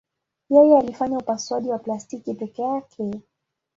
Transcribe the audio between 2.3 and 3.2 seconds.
peke yake.